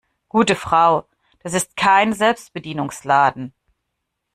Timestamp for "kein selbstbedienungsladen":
1.77-3.53